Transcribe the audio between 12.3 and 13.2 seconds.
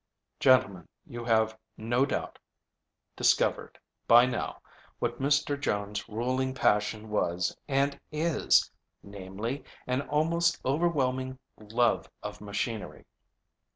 machinery.